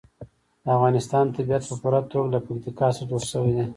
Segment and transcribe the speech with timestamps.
[0.63, 3.65] د افغانستان طبیعت په پوره توګه له پکتیکا څخه جوړ شوی دی.